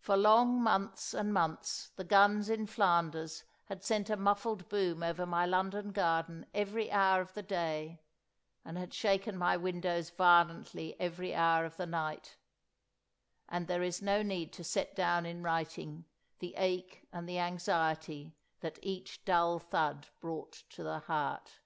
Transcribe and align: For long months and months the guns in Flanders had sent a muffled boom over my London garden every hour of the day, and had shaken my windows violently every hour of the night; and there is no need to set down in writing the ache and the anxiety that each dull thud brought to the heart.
For 0.00 0.16
long 0.16 0.60
months 0.60 1.14
and 1.14 1.32
months 1.32 1.92
the 1.94 2.02
guns 2.02 2.48
in 2.48 2.66
Flanders 2.66 3.44
had 3.66 3.84
sent 3.84 4.10
a 4.10 4.16
muffled 4.16 4.68
boom 4.68 5.00
over 5.04 5.26
my 5.26 5.46
London 5.46 5.92
garden 5.92 6.46
every 6.52 6.90
hour 6.90 7.20
of 7.20 7.34
the 7.34 7.42
day, 7.44 8.00
and 8.64 8.76
had 8.76 8.92
shaken 8.92 9.38
my 9.38 9.56
windows 9.56 10.10
violently 10.10 10.96
every 11.00 11.32
hour 11.36 11.64
of 11.64 11.76
the 11.76 11.86
night; 11.86 12.36
and 13.48 13.68
there 13.68 13.84
is 13.84 14.02
no 14.02 14.22
need 14.24 14.52
to 14.54 14.64
set 14.64 14.96
down 14.96 15.24
in 15.24 15.40
writing 15.40 16.04
the 16.40 16.56
ache 16.56 17.06
and 17.12 17.28
the 17.28 17.38
anxiety 17.38 18.34
that 18.58 18.80
each 18.82 19.24
dull 19.24 19.60
thud 19.60 20.08
brought 20.18 20.64
to 20.70 20.82
the 20.82 20.98
heart. 20.98 21.60